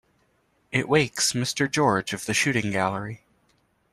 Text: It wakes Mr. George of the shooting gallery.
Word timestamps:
It 0.71 0.89
wakes 0.89 1.33
Mr. 1.33 1.69
George 1.69 2.11
of 2.11 2.25
the 2.25 2.33
shooting 2.33 2.71
gallery. 2.71 3.21